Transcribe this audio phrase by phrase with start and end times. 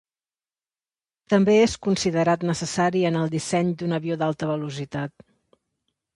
[1.33, 5.27] També és considerat necessari en el disseny d'un avió d'alta velocitat.